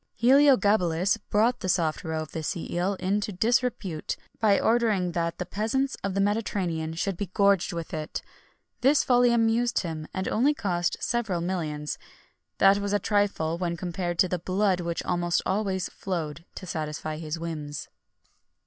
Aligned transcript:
Heliogabalus 0.15 1.17
brought 1.29 1.59
the 1.59 1.69
soft 1.69 2.03
roe 2.03 2.23
of 2.23 2.31
the 2.31 2.41
sea 2.41 2.73
eel 2.73 2.95
into 2.95 3.31
disrepute 3.31 4.15
by 4.39 4.59
ordering 4.59 5.11
that 5.11 5.37
the 5.37 5.45
peasants 5.45 5.95
of 6.03 6.15
the 6.15 6.19
Mediterranean 6.19 6.95
should 6.95 7.15
be 7.15 7.27
gorged 7.35 7.71
with 7.71 7.93
it.[XXI 7.93 8.25
67] 8.81 8.81
This 8.81 9.03
folly 9.03 9.31
amused 9.31 9.79
him, 9.81 10.07
and 10.11 10.27
only 10.27 10.55
cost 10.55 10.97
several 11.01 11.39
millions. 11.41 11.99
That 12.57 12.79
was 12.79 12.93
a 12.93 12.97
trifle 12.97 13.59
when 13.59 13.77
compared 13.77 14.19
with 14.19 14.31
the 14.31 14.39
blood 14.39 14.79
which 14.79 15.03
almost 15.05 15.43
always 15.45 15.87
flowed 15.89 16.45
to 16.55 16.65
satisfy 16.65 17.17
his 17.17 17.37
whims. 17.37 17.87